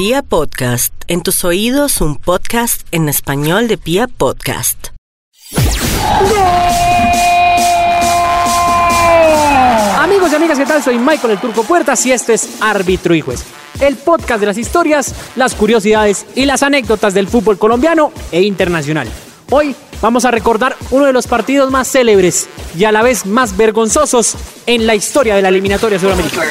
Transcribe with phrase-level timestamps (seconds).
[0.00, 4.86] Pia Podcast, en tus oídos un podcast en español de Pia Podcast.
[9.98, 10.82] Amigos y amigas, ¿qué tal?
[10.82, 13.44] Soy Michael el Turco Puertas y este es Árbitro y Juez,
[13.78, 19.06] el podcast de las historias, las curiosidades y las anécdotas del fútbol colombiano e internacional.
[19.50, 23.54] Hoy vamos a recordar uno de los partidos más célebres y a la vez más
[23.54, 26.50] vergonzosos en la historia de la eliminatoria sudamericana.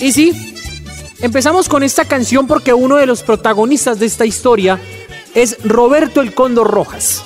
[0.00, 0.54] Y sí,
[1.20, 4.80] empezamos con esta canción porque uno de los protagonistas de esta historia
[5.34, 7.22] es Roberto el Cóndor Rojas.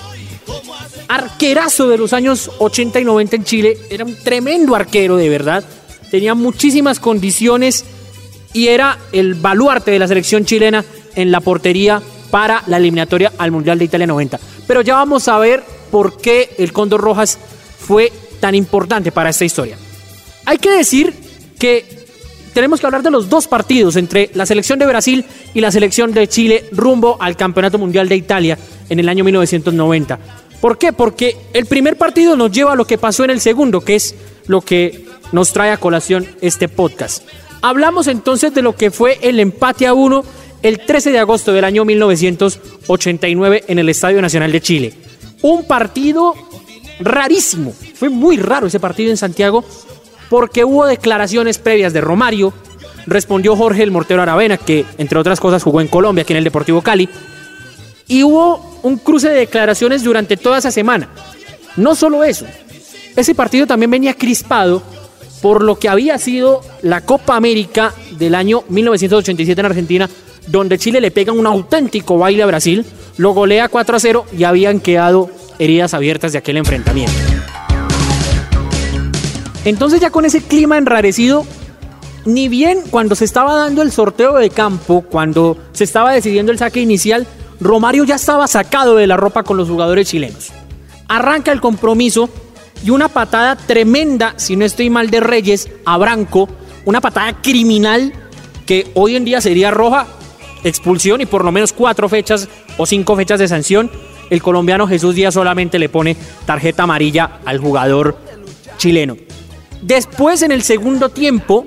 [1.09, 5.65] Arquerazo de los años 80 y 90 en Chile, era un tremendo arquero de verdad,
[6.11, 7.85] tenía muchísimas condiciones
[8.55, 13.51] y era el baluarte de la selección chilena en la portería para la eliminatoria al
[13.51, 14.41] Mundial de Italia 90.
[14.67, 17.39] Pero ya vamos a ver por qué el Cóndor Rojas
[17.79, 18.11] fue
[18.41, 19.77] tan importante para esta historia.
[20.47, 21.15] Hay que decir
[21.59, 22.02] que
[22.53, 26.13] tenemos que hablar de los dos partidos entre la selección de Brasil y la selección
[26.13, 30.19] de Chile rumbo al Campeonato Mundial de Italia en el año 1990.
[30.61, 30.93] ¿Por qué?
[30.93, 34.15] Porque el primer partido nos lleva a lo que pasó en el segundo, que es
[34.47, 37.25] lo que nos trae a colación este podcast.
[37.63, 40.25] Hablamos entonces de lo que fue el empate a uno
[40.63, 44.95] el 13 de agosto del año 1989 en el Estadio Nacional de Chile.
[45.43, 46.35] Un partido
[47.01, 47.73] rarísimo.
[47.95, 49.65] Fue muy raro ese partido en Santiago
[50.33, 52.55] porque hubo declaraciones previas de Romario.
[53.07, 56.45] Respondió Jorge el Mortero Aravena, que entre otras cosas jugó en Colombia, aquí en el
[56.45, 57.07] Deportivo Cali.
[58.09, 61.11] Y hubo un cruce de declaraciones durante toda esa semana.
[61.77, 62.47] No solo eso,
[63.15, 64.83] ese partido también venía crispado
[65.43, 70.11] por lo que había sido la Copa América del año 1987 en Argentina,
[70.47, 72.87] donde Chile le pega un auténtico baile a Brasil,
[73.19, 77.13] lo golea 4 a 0 y habían quedado heridas abiertas de aquel enfrentamiento.
[79.65, 81.47] Entonces ya con ese clima enrarecido,
[82.25, 86.59] ni bien cuando se estaba dando el sorteo de campo, cuando se estaba decidiendo el
[86.59, 87.27] saque inicial,
[87.61, 90.53] Romario ya estaba sacado de la ropa con los jugadores chilenos.
[91.09, 92.29] Arranca el compromiso
[92.85, 96.49] y una patada tremenda, si no estoy mal, de Reyes a Branco,
[96.85, 98.13] una patada criminal
[98.67, 100.07] que hoy en día sería roja,
[100.65, 102.49] expulsión y por lo menos cuatro fechas
[102.79, 103.91] o cinco fechas de sanción.
[104.31, 106.17] El colombiano Jesús Díaz solamente le pone
[106.47, 108.17] tarjeta amarilla al jugador
[108.79, 109.17] chileno.
[109.83, 111.67] Después, en el segundo tiempo,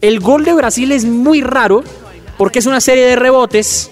[0.00, 1.82] el gol de Brasil es muy raro
[2.38, 3.90] porque es una serie de rebotes.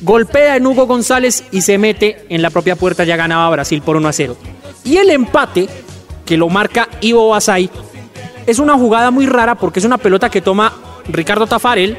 [0.00, 3.04] Golpea en Hugo González y se mete en la propia puerta.
[3.04, 4.36] Ya ganaba Brasil por 1 a 0.
[4.84, 5.68] Y el empate,
[6.24, 7.70] que lo marca Ivo Basay,
[8.46, 10.72] es una jugada muy rara porque es una pelota que toma
[11.08, 11.96] Ricardo Tafarel.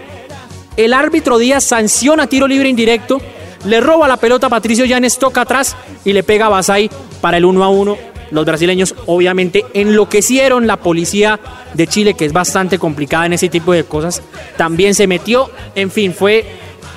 [0.78, 3.22] El árbitro Díaz sanciona tiro libre indirecto.
[3.66, 6.90] Le roba la pelota a Patricio Llanes, toca atrás y le pega a Basay
[7.20, 11.40] para el 1 a 1 los brasileños obviamente enloquecieron la policía
[11.74, 14.22] de Chile, que es bastante complicada en ese tipo de cosas.
[14.58, 16.46] También se metió, en fin, fue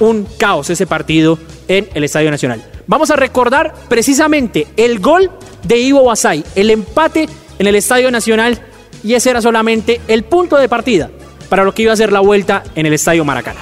[0.01, 1.39] un caos ese partido
[1.69, 2.63] en el Estadio Nacional.
[2.87, 5.31] Vamos a recordar precisamente el gol
[5.63, 7.29] de Ivo Basay, el empate
[7.59, 8.61] en el Estadio Nacional,
[9.05, 11.11] y ese era solamente el punto de partida
[11.49, 13.61] para lo que iba a ser la vuelta en el Estadio Maracaná.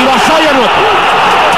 [0.00, 0.38] Y Basay.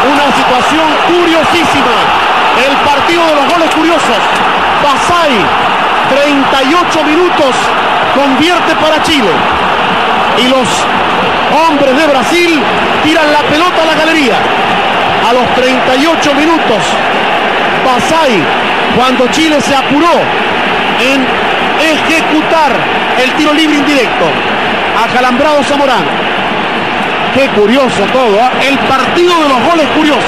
[0.00, 2.19] Una situación curiosísima
[2.66, 4.20] el partido de los goles curiosos.
[4.82, 5.32] Basay,
[6.10, 7.54] 38 minutos,
[8.14, 9.30] convierte para Chile.
[10.38, 10.68] Y los
[11.68, 12.60] hombres de Brasil
[13.04, 14.36] tiran la pelota a la galería.
[15.28, 16.82] A los 38 minutos,
[17.84, 18.42] Basay,
[18.96, 20.12] cuando Chile se apuró
[21.00, 21.26] en
[21.80, 22.72] ejecutar
[23.22, 24.26] el tiro libre indirecto.
[25.04, 26.30] Acalambrado Zamorano.
[27.34, 28.68] Qué curioso todo, ¿eh?
[28.68, 30.24] el partido de los goles curiosos,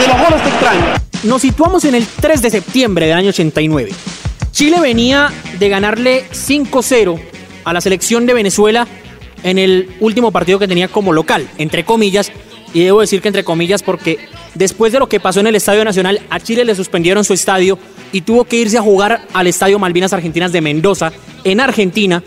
[0.00, 1.09] de los goles extraños.
[1.22, 3.92] Nos situamos en el 3 de septiembre del año 89.
[4.52, 7.20] Chile venía de ganarle 5-0
[7.64, 8.88] a la selección de Venezuela
[9.42, 12.32] en el último partido que tenía como local, entre comillas,
[12.72, 14.18] y debo decir que entre comillas porque
[14.54, 17.78] después de lo que pasó en el Estadio Nacional, a Chile le suspendieron su estadio
[18.12, 21.12] y tuvo que irse a jugar al Estadio Malvinas Argentinas de Mendoza,
[21.44, 22.22] en Argentina,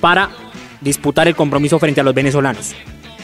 [0.00, 0.30] para
[0.80, 2.72] disputar el compromiso frente a los venezolanos.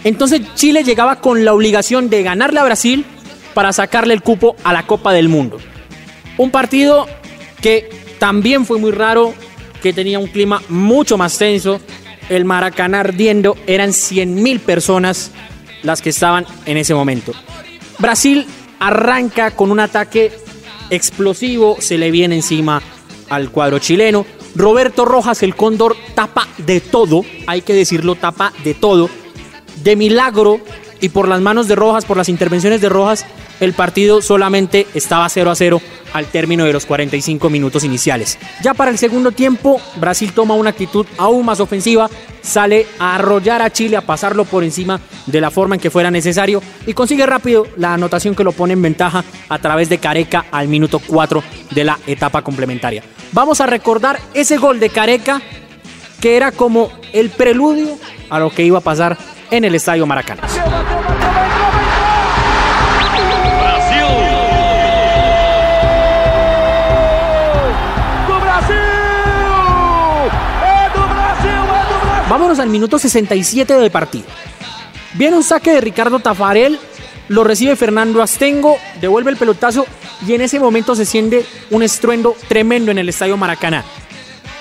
[0.05, 3.07] Entonces Chile llegaba con la obligación de ganarle a Brasil
[3.55, 5.59] para sacarle el cupo a la Copa del Mundo.
[6.37, 7.07] Un partido
[7.63, 9.33] que también fue muy raro,
[9.83, 11.81] que tenía un clima mucho más tenso.
[12.29, 15.31] El Maracaná ardiendo, eran 100.000 personas
[15.83, 17.33] las que estaban en ese momento.
[17.99, 18.47] Brasil
[18.81, 20.33] arranca con un ataque
[20.91, 22.83] explosivo, se le viene encima
[23.29, 24.27] al cuadro chileno.
[24.55, 29.11] Roberto Rojas, el cóndor, tapa de todo, hay que decirlo, tapa de todo.
[29.83, 30.61] De milagro,
[31.01, 33.27] y por las manos de Rojas, por las intervenciones de Rojas,
[33.61, 35.81] el partido solamente estaba 0 a 0
[36.13, 38.39] al término de los 45 minutos iniciales.
[38.63, 42.09] Ya para el segundo tiempo, Brasil toma una actitud aún más ofensiva,
[42.43, 46.11] sale a arrollar a Chile, a pasarlo por encima de la forma en que fuera
[46.11, 50.47] necesario y consigue rápido la anotación que lo pone en ventaja a través de Careca
[50.51, 53.03] al minuto 4 de la etapa complementaria.
[53.33, 55.43] Vamos a recordar ese gol de Careca
[56.21, 57.99] que era como el preludio
[58.31, 59.19] a lo que iba a pasar
[59.57, 60.43] en el Estadio Maracaná.
[72.29, 74.25] Vámonos al minuto 67 del partido.
[75.13, 76.81] Viene un saque de Ricardo Tafarel,
[77.29, 79.87] lo recibe Fernando Astengo, devuelve el pelotazo
[80.27, 83.85] y en ese momento se siente un estruendo tremendo en el estadio Maracaná.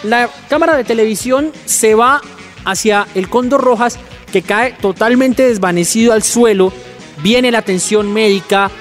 [0.03, 2.21] La cámara de televisión se va
[2.65, 3.97] hacia el Cóndor Rojas
[4.33, 6.73] que cae totalmente desvanecido al suelo.
[7.21, 8.71] Viene la atención médica,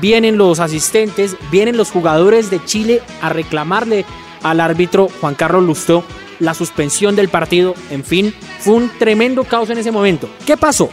[0.00, 4.04] vienen los asistentes, vienen los jugadores de Chile a reclamarle
[4.42, 6.04] al árbitro Juan Carlos Lustó
[6.40, 7.74] la suspensión del partido.
[7.90, 10.28] En fin, fue un tremendo caos en ese momento.
[10.44, 10.90] ¿Qué pasó?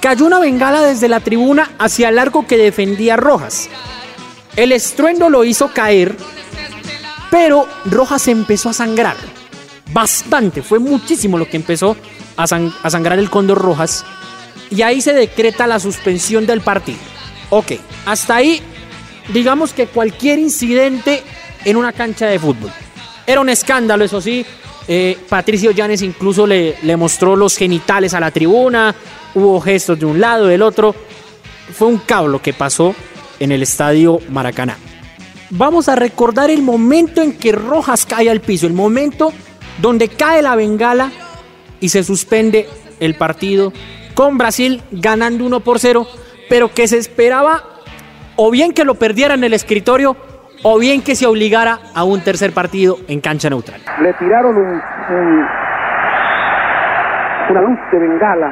[0.00, 3.68] Cayó una bengala desde la tribuna hacia el arco que defendía Rojas.
[4.56, 6.16] El estruendo lo hizo caer,
[7.30, 9.16] pero Rojas empezó a sangrar.
[9.92, 11.96] Bastante, fue muchísimo lo que empezó
[12.36, 14.04] a, sangrar el Cóndor Rojas.
[14.70, 16.98] Y ahí se decreta la suspensión del partido.
[17.50, 17.72] Ok,
[18.06, 18.60] hasta ahí,
[19.32, 21.22] digamos que cualquier incidente
[21.64, 22.70] en una cancha de fútbol.
[23.26, 24.44] Era un escándalo, eso sí,
[24.88, 28.94] eh, Patricio Llanes incluso le, le mostró los genitales a la tribuna,
[29.34, 30.94] hubo gestos de un lado, del otro.
[31.72, 32.94] Fue un caos lo que pasó
[33.38, 34.76] en el estadio Maracaná.
[35.50, 39.32] Vamos a recordar el momento en que Rojas cae al piso, el momento
[39.80, 41.12] donde cae la bengala
[41.82, 42.66] y se suspende
[43.00, 43.72] el partido
[44.14, 46.06] con Brasil ganando 1 por 0,
[46.48, 47.60] pero que se esperaba
[48.36, 50.16] o bien que lo perdiera en el escritorio
[50.62, 53.80] o bien que se obligara a un tercer partido en cancha neutral.
[54.00, 55.46] Le tiraron un, un
[57.50, 58.46] una luz de bengala.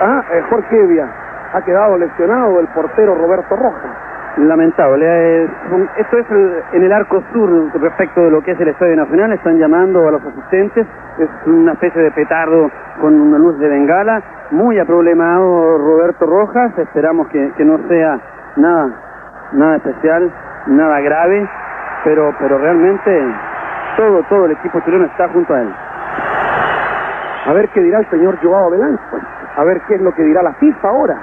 [0.00, 1.08] Ah, eh, Jorge Evia
[1.54, 4.05] ha quedado lesionado el portero Roberto Rojas.
[4.36, 5.06] Lamentable.
[5.06, 5.48] eh,
[5.96, 7.50] esto es el- en el arco sur
[7.80, 9.32] respecto de lo que es el Estadio Nacional.
[9.32, 10.86] Están llamando a los asistentes.
[11.18, 14.22] Es una especie de petardo con una luz de bengala.
[14.50, 16.76] Muy aproblemado Roberto Rojas.
[16.78, 18.18] Esperamos que, no sea
[18.56, 18.90] nada,
[19.52, 20.30] nada especial,
[20.66, 21.48] nada grave.
[22.04, 23.22] Pero, pero realmente
[23.96, 25.74] todo, todo el equipo chileno está junto a él.
[27.46, 29.18] A ver qué dirá el señor Joao Velasco.
[29.56, 31.16] A ver qué es lo que dirá la FIFA ahora.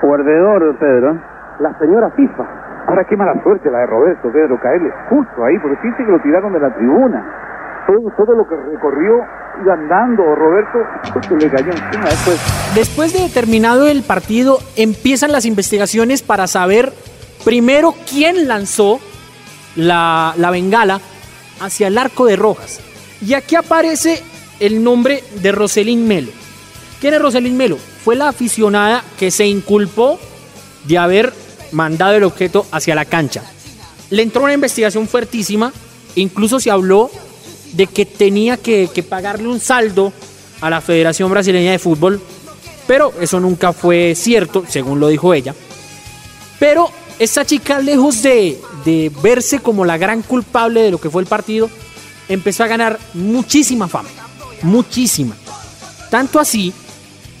[0.00, 1.16] Perdedor, Pedro.
[1.60, 2.44] La señora FIFA.
[2.88, 6.20] Ahora qué mala suerte la de Roberto, Pedro, caerle justo ahí, porque dice que lo
[6.20, 7.84] tiraron de la tribuna.
[7.86, 9.24] Todo, todo lo que recorrió,
[9.62, 10.78] iba andando Roberto,
[11.12, 12.74] justo le cayó encima después.
[12.74, 16.92] Después de terminado el partido, empiezan las investigaciones para saber
[17.44, 19.00] primero quién lanzó
[19.76, 21.00] la, la bengala
[21.60, 22.80] hacia el arco de Rojas.
[23.20, 24.22] Y aquí aparece
[24.60, 26.30] el nombre de Roselín Melo.
[27.00, 27.76] ¿Quién es Roselín Melo?
[27.76, 30.18] Fue la aficionada que se inculpó
[30.86, 31.32] de haber
[31.72, 33.42] mandado el objeto hacia la cancha.
[34.10, 35.72] Le entró una investigación fuertísima,
[36.14, 37.10] incluso se habló
[37.72, 40.12] de que tenía que, pagarle un saldo
[40.60, 42.20] a la Federación Brasileña de Fútbol,
[42.86, 45.54] pero eso nunca fue cierto, según lo dijo ella.
[46.58, 51.28] Pero esta chica, lejos de verse como la gran culpable de lo que fue el
[51.28, 51.68] partido,
[52.28, 54.08] empezó a ganar muchísima fama,
[54.62, 55.36] muchísima.
[56.10, 56.72] Tanto así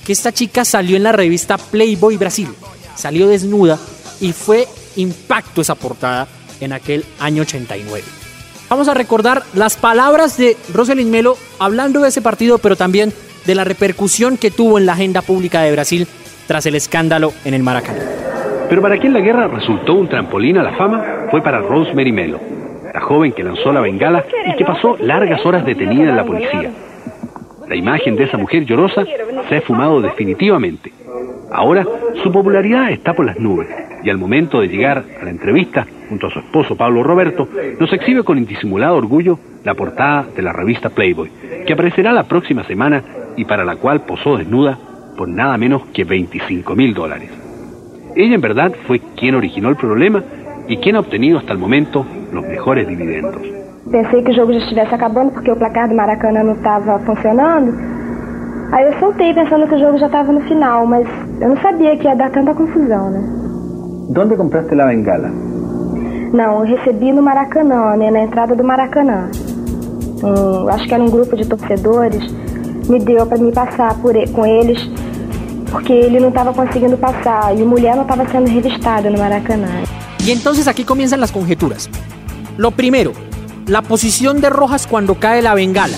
[0.04, 2.48] que esta chica salió en la revista Playboy Brasil,
[2.94, 3.78] salió desnuda
[4.20, 6.26] y fue impacto esa portada
[6.60, 8.02] en aquel año 89.
[8.68, 13.12] Vamos a recordar las palabras de Rosalind Melo hablando de ese partido, pero también
[13.46, 16.08] de la repercusión que tuvo en la agenda pública de Brasil
[16.48, 18.00] tras el escándalo en el Maracaná.
[18.68, 22.40] Pero para quien la guerra resultó un trampolín a la fama fue para Rosemary Melo,
[22.92, 26.72] la joven que lanzó la bengala y que pasó largas horas detenida en la policía.
[27.68, 29.04] La imagen de esa mujer llorosa
[29.48, 30.92] se ha fumado definitivamente.
[31.52, 31.86] Ahora
[32.22, 33.68] su popularidad está por las nubes
[34.06, 37.48] y al momento de llegar a la entrevista junto a su esposo Pablo Roberto,
[37.80, 41.28] nos exhibe con indisimulado orgullo la portada de la revista Playboy,
[41.66, 43.02] que aparecerá la próxima semana
[43.36, 44.78] y para la cual posó desnuda
[45.16, 47.30] por nada menos que 25 mil dólares.
[48.14, 50.22] Ella en verdad fue quien originó el problema
[50.68, 53.42] y quien ha obtenido hasta el momento los mejores dividendos.
[53.90, 57.72] Pensei que o jogo já estivesse acabando porque o placar do Maracanã não estava funcionando.
[58.72, 61.06] Aí eu soltei pensando que o jogo já estava no final, mas
[61.40, 63.45] eu não sabia que ia dar tanta confusão, né?
[64.08, 65.28] ¿Dónde compraste la bengala?
[66.32, 68.10] Não, eu recebi no Maracanã, né?
[68.10, 69.30] Na entrada do Maracanã.
[70.22, 72.22] Um, acho que era um grupo de torcedores.
[72.88, 74.78] Me deu para me passar por e- com eles
[75.70, 79.82] porque ele não estava conseguindo passar e mulher não estava sendo revistada no Maracanã.
[80.20, 81.88] Y entonces aquí comienzan las conjeturas.
[82.56, 83.12] Lo primero,
[83.66, 85.96] la posición de Rojas cuando cae la bengala.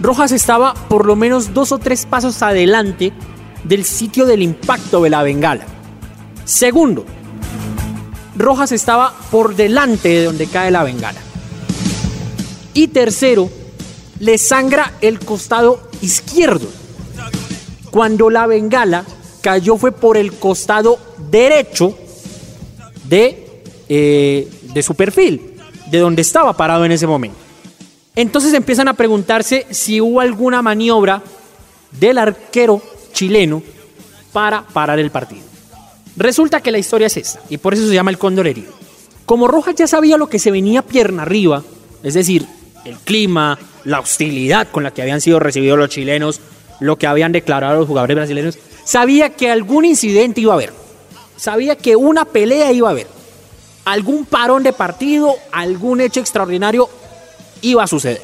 [0.00, 3.12] Rojas estaba por lo menos dos o tres pasos adelante
[3.64, 5.64] del sitio del impacto de la bengala.
[6.44, 7.04] Segundo,
[8.40, 11.20] Rojas estaba por delante de donde cae la bengala.
[12.74, 13.50] Y tercero,
[14.18, 16.68] le sangra el costado izquierdo.
[17.90, 19.04] Cuando la bengala
[19.40, 20.98] cayó fue por el costado
[21.30, 21.96] derecho
[23.04, 25.56] de, eh, de su perfil,
[25.90, 27.38] de donde estaba parado en ese momento.
[28.16, 31.22] Entonces empiezan a preguntarse si hubo alguna maniobra
[31.92, 32.80] del arquero
[33.12, 33.62] chileno
[34.32, 35.49] para parar el partido.
[36.16, 38.72] Resulta que la historia es esta, y por eso se llama el cóndor herido.
[39.26, 41.62] Como Rojas ya sabía lo que se venía pierna arriba,
[42.02, 42.46] es decir,
[42.84, 46.40] el clima, la hostilidad con la que habían sido recibidos los chilenos,
[46.80, 50.72] lo que habían declarado los jugadores brasileños, sabía que algún incidente iba a haber,
[51.36, 53.06] sabía que una pelea iba a haber,
[53.84, 56.88] algún parón de partido, algún hecho extraordinario
[57.62, 58.22] iba a suceder.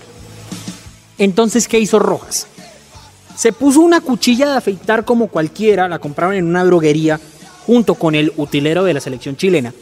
[1.19, 2.47] Entonces, ¿qué hizo Rojas?
[3.37, 7.21] Se puso una cuchilla de afeitar como cualquiera, la compraron en una droguería
[7.67, 9.75] junto con el utilero de la selección chilena.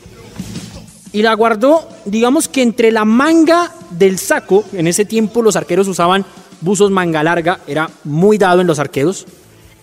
[1.13, 5.87] Y la guardó, digamos que entre la manga del saco, en ese tiempo los arqueros
[5.87, 6.25] usaban
[6.61, 9.27] buzos manga larga, era muy dado en los arqueros,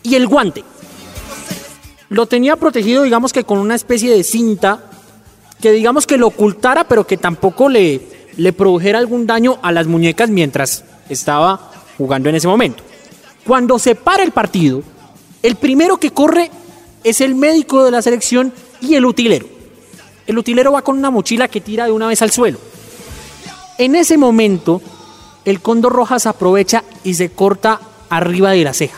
[0.03, 0.63] y el guante.
[2.09, 4.83] Lo tenía protegido, digamos que con una especie de cinta
[5.61, 8.01] que digamos que lo ocultara, pero que tampoco le,
[8.35, 12.83] le produjera algún daño a las muñecas mientras estaba jugando en ese momento.
[13.45, 14.81] Cuando se para el partido,
[15.43, 16.51] el primero que corre
[17.03, 19.47] es el médico de la selección y el utilero.
[20.27, 22.59] El utilero va con una mochila que tira de una vez al suelo.
[23.77, 24.81] En ese momento,
[25.45, 27.79] el cóndor Rojas aprovecha y se corta
[28.09, 28.97] arriba de la ceja,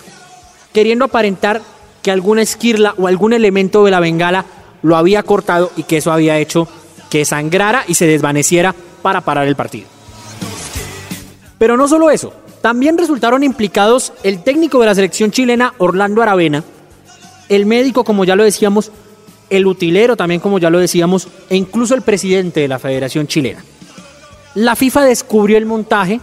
[0.74, 1.62] queriendo aparentar
[2.01, 4.45] que alguna esquirla o algún elemento de la bengala
[4.81, 6.67] lo había cortado y que eso había hecho
[7.10, 9.88] que sangrara y se desvaneciera para parar el partido.
[11.57, 16.63] Pero no solo eso, también resultaron implicados el técnico de la selección chilena, Orlando Aravena,
[17.50, 18.91] el médico, como ya lo decíamos,
[19.50, 23.63] el utilero también, como ya lo decíamos, e incluso el presidente de la Federación Chilena.
[24.55, 26.19] La FIFA descubrió el montaje,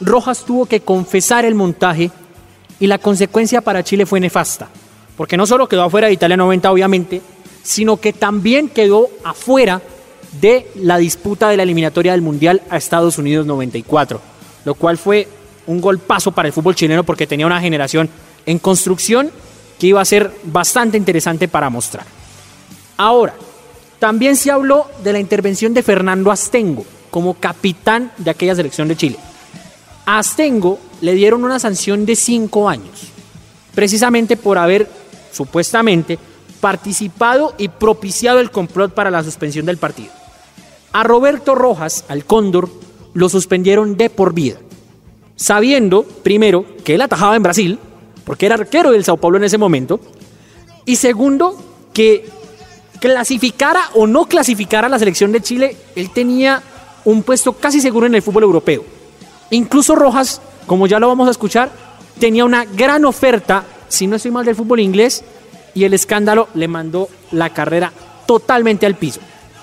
[0.00, 2.10] Rojas tuvo que confesar el montaje
[2.80, 4.68] y la consecuencia para Chile fue nefasta,
[5.16, 7.22] porque no solo quedó afuera de Italia 90, obviamente,
[7.62, 9.80] sino que también quedó afuera
[10.40, 14.20] de la disputa de la eliminatoria del Mundial a Estados Unidos 94,
[14.64, 15.28] lo cual fue
[15.66, 18.08] un golpazo para el fútbol chileno porque tenía una generación
[18.46, 19.30] en construcción
[19.82, 22.06] que iba a ser bastante interesante para mostrar.
[22.96, 23.34] Ahora,
[23.98, 28.96] también se habló de la intervención de Fernando Astengo como capitán de aquella selección de
[28.96, 29.16] Chile.
[30.06, 33.08] A Astengo le dieron una sanción de cinco años,
[33.74, 34.88] precisamente por haber
[35.32, 36.16] supuestamente
[36.60, 40.12] participado y propiciado el complot para la suspensión del partido.
[40.92, 42.70] A Roberto Rojas, al Cóndor,
[43.14, 44.58] lo suspendieron de por vida,
[45.34, 47.80] sabiendo, primero, que él atajaba en Brasil,
[48.24, 50.00] porque era arquero del Sao Paulo en ese momento,
[50.84, 51.56] y segundo,
[51.92, 52.28] que
[53.00, 56.62] clasificara o no clasificara la selección de Chile, él tenía
[57.04, 58.84] un puesto casi seguro en el fútbol europeo.
[59.50, 61.70] Incluso Rojas, como ya lo vamos a escuchar,
[62.18, 65.24] tenía una gran oferta, si no estoy mal, del fútbol inglés,
[65.74, 67.92] y el escándalo le mandó la carrera
[68.26, 69.20] totalmente al piso.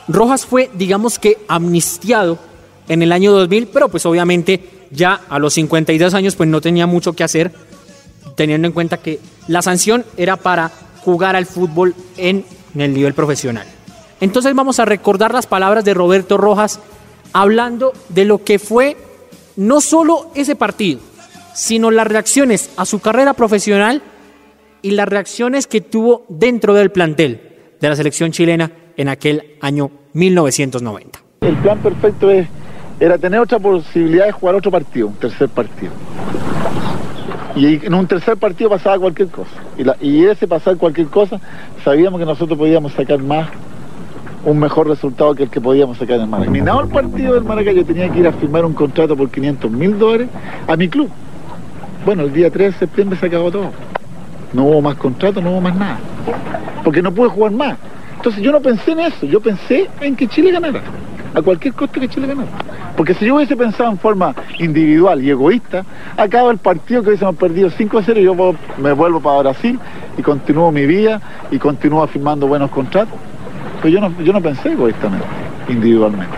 [0.07, 2.39] Rojas fue, digamos que, amnistiado
[2.87, 6.87] en el año 2000, pero pues obviamente ya a los 52 años pues no tenía
[6.87, 7.51] mucho que hacer,
[8.39, 9.19] teniendo en cuenta que
[9.49, 13.67] la sanción era para jugar al fútbol en el nivel profesional.
[14.21, 16.79] Entonces vamos a recordar las palabras de Roberto Rojas
[17.33, 18.95] hablando de lo que fue
[19.57, 21.01] no solo ese partido,
[21.53, 24.01] sino las reacciones a su carrera profesional
[24.81, 27.41] y las reacciones que tuvo dentro del plantel
[27.81, 31.19] de la selección chilena en aquel año 1990.
[31.41, 32.47] El plan perfecto es,
[33.01, 35.91] era tener otra posibilidad de jugar otro partido, un tercer partido.
[37.55, 39.51] Y en un tercer partido pasaba cualquier cosa.
[40.01, 41.39] Y, ese pasar cualquier cosa,
[41.83, 43.49] sabíamos que nosotros podíamos sacar más,
[44.45, 46.53] un mejor resultado que el que podíamos sacar en el Maracaná.
[46.53, 49.71] Terminado el partido del Maracaná, yo tenía que ir a firmar un contrato por 500
[49.71, 50.29] mil dólares
[50.67, 51.09] a mi club.
[52.05, 53.71] Bueno, el día 3 de septiembre se acabó todo.
[54.53, 55.99] No hubo más contrato, no hubo más nada.
[56.83, 57.77] Porque no pude jugar más.
[58.15, 60.81] Entonces yo no pensé en eso, yo pensé en que Chile ganara.
[61.33, 62.49] A cualquier costo que Chile ganara.
[62.97, 65.85] Porque si yo hubiese pensado en forma individual y egoísta,
[66.17, 68.35] acaba el partido que hubiésemos perdido 5-0 y yo
[68.77, 69.79] me vuelvo para Brasil
[70.17, 71.21] y continúo mi vida
[71.51, 73.17] y continúo firmando buenos contratos.
[73.81, 75.25] Pero yo no, yo no pensé egoístamente,
[75.69, 76.35] individualmente.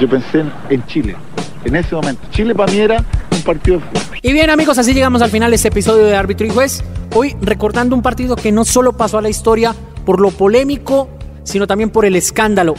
[0.00, 1.16] Yo pensé en, en Chile,
[1.64, 2.22] en ese momento.
[2.30, 4.18] Chile para mí era un partido de fútbol.
[4.22, 6.84] Y bien amigos, así llegamos al final de este episodio de Árbitro y Juez.
[7.14, 11.08] Hoy recordando un partido que no solo pasó a la historia por lo polémico,
[11.42, 12.74] sino también por el escándalo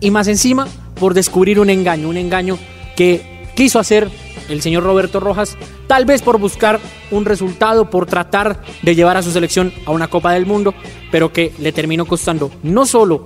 [0.00, 0.66] y más encima
[0.98, 2.58] por descubrir un engaño, un engaño
[2.96, 3.22] que
[3.54, 4.10] quiso hacer
[4.48, 6.80] el señor Roberto Rojas, tal vez por buscar
[7.10, 10.74] un resultado, por tratar de llevar a su selección a una Copa del Mundo,
[11.10, 13.24] pero que le terminó costando no solo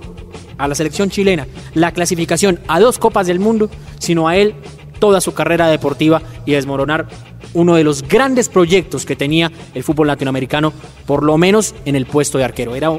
[0.57, 4.55] a la selección chilena la clasificación a dos Copas del Mundo, sino a él
[4.99, 7.07] toda su carrera deportiva y desmoronar
[7.53, 10.73] uno de los grandes proyectos que tenía el fútbol latinoamericano,
[11.05, 12.75] por lo menos en el puesto de arquero.
[12.75, 12.91] Era,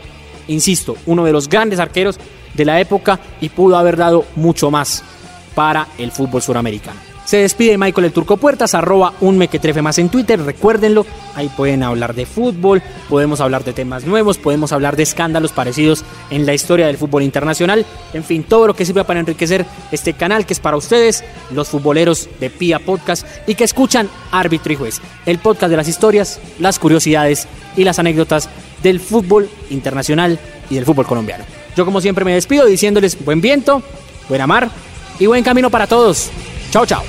[0.49, 2.19] insisto, uno de los grandes arqueros
[2.57, 5.03] de la época y pudo haber dado mucho más
[5.55, 7.07] para el fútbol suramericano.
[7.27, 11.83] Se despide Michael el Turco Puertas, arroba un mequetrefe más en Twitter, recuérdenlo, ahí pueden
[11.83, 16.55] hablar de fútbol, podemos hablar de temas nuevos, podemos hablar de escándalos parecidos en la
[16.55, 17.85] historia del fútbol internacional,
[18.15, 21.69] en fin, todo lo que sirva para enriquecer este canal que es para ustedes, los
[21.69, 26.39] futboleros de Pia Podcast y que escuchan Árbitro y Juez, el podcast de las historias,
[26.61, 28.49] las curiosidades y las anécdotas
[28.85, 30.39] del fútbol internacional
[30.71, 31.56] y del fútbol colombiano.
[31.77, 33.83] Yo como siempre me despido diciéndoles buen viento,
[34.29, 34.71] buena mar
[35.19, 36.31] y buen camino para todos.
[36.71, 37.03] Chao, chao.